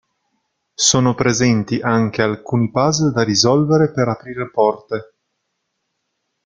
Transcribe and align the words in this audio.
Sono 0.79 1.13
presenti 1.13 1.79
anche 1.79 2.23
alcuni 2.23 2.71
puzzle 2.71 3.11
da 3.11 3.21
risolvere 3.21 3.91
per 3.91 4.07
aprire 4.07 4.49
porte. 4.49 5.13